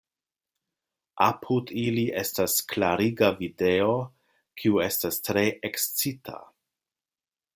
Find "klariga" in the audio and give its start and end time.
2.71-3.29